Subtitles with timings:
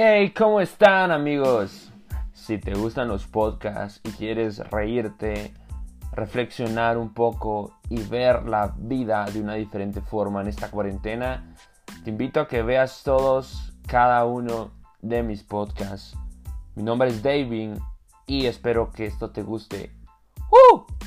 [0.00, 1.90] Hey, ¿cómo están amigos?
[2.32, 5.52] Si te gustan los podcasts y quieres reírte,
[6.12, 11.52] reflexionar un poco y ver la vida de una diferente forma en esta cuarentena,
[12.04, 14.70] te invito a que veas todos, cada uno
[15.02, 16.16] de mis podcasts.
[16.76, 17.72] Mi nombre es David
[18.24, 19.90] y espero que esto te guste.
[20.48, 20.97] ¡Uh!